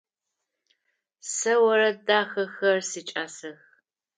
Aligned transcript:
Сэ 1.33 1.53
орэд 1.69 1.97
дахэхэр 2.07 2.77
сикӏасэх. 2.89 3.59